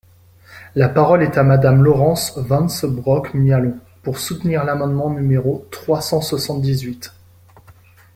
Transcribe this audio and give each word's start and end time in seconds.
La 0.73 0.89
parole 0.89 1.21
est 1.21 1.37
à 1.37 1.43
Madame 1.43 1.83
Laurence 1.83 2.35
Vanceunebrock-Mialon, 2.35 3.77
pour 4.01 4.17
soutenir 4.17 4.63
l’amendement 4.63 5.11
numéro 5.11 5.67
trois 5.69 6.01
cent 6.01 6.21
soixante-dix-huit. 6.21 7.13